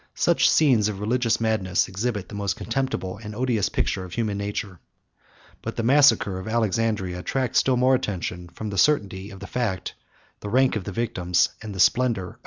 118 0.17 0.19
Such 0.39 0.49
scenes 0.49 0.89
of 0.89 0.99
religious 0.99 1.39
madness 1.39 1.87
exhibit 1.87 2.27
the 2.27 2.33
most 2.33 2.55
contemptible 2.55 3.19
and 3.23 3.35
odious 3.35 3.69
picture 3.69 4.03
of 4.03 4.13
human 4.13 4.35
nature; 4.35 4.79
but 5.61 5.75
the 5.75 5.83
massacre 5.83 6.39
of 6.39 6.47
Alexandria 6.47 7.19
attracts 7.19 7.59
still 7.59 7.77
more 7.77 7.93
attention, 7.93 8.49
from 8.49 8.71
the 8.71 8.79
certainty 8.79 9.29
of 9.29 9.41
the 9.41 9.45
fact, 9.45 9.93
the 10.39 10.49
rank 10.49 10.75
of 10.75 10.85
the 10.85 10.91
victims, 10.91 11.49
and 11.61 11.75
the 11.75 11.79
splendor 11.79 11.81
of 11.93 12.05
the 12.05 12.07
capital 12.07 12.23
of 12.29 12.33
Egypt. 12.39 12.39